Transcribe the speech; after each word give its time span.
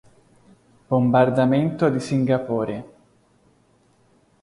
Bombardamento 0.87 1.87
di 1.91 1.99
Singapore 1.99 2.85